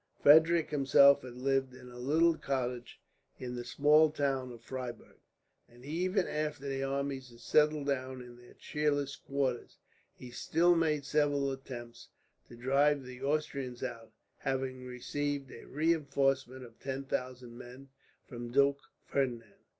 [0.19, 2.99] Frederick himself had lived in a little cottage
[3.37, 5.19] in the small town of Freyburg,
[5.69, 9.77] and even after the armies had settled down in their cheerless quarters,
[10.15, 12.07] he still made several attempts
[12.47, 17.89] to drive the Austrians out, having received a reinforcement of ten thousand men
[18.27, 19.53] from Duke Ferdinand.